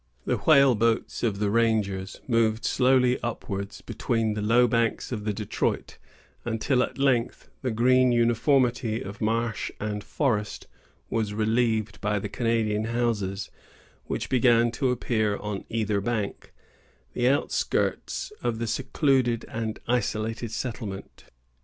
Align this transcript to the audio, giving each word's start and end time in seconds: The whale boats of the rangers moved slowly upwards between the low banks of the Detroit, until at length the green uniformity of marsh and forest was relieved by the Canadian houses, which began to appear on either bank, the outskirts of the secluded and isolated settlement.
The 0.25 0.37
whale 0.37 0.73
boats 0.73 1.21
of 1.21 1.37
the 1.37 1.51
rangers 1.51 2.21
moved 2.27 2.65
slowly 2.65 3.21
upwards 3.21 3.81
between 3.81 4.33
the 4.33 4.41
low 4.41 4.65
banks 4.67 5.11
of 5.11 5.25
the 5.25 5.31
Detroit, 5.31 5.99
until 6.43 6.81
at 6.81 6.97
length 6.97 7.51
the 7.61 7.69
green 7.69 8.11
uniformity 8.11 9.03
of 9.03 9.21
marsh 9.21 9.69
and 9.79 10.03
forest 10.03 10.65
was 11.11 11.35
relieved 11.35 12.01
by 12.01 12.17
the 12.17 12.29
Canadian 12.29 12.85
houses, 12.85 13.51
which 14.05 14.27
began 14.27 14.71
to 14.71 14.89
appear 14.89 15.37
on 15.37 15.65
either 15.69 16.01
bank, 16.01 16.51
the 17.13 17.29
outskirts 17.29 18.31
of 18.41 18.57
the 18.57 18.65
secluded 18.65 19.45
and 19.49 19.77
isolated 19.87 20.49
settlement. 20.49 21.25